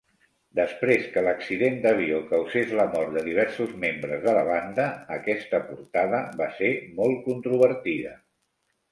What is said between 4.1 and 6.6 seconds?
de la banda, aquesta portada va